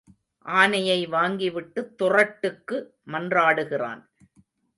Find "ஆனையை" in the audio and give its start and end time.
0.45-1.07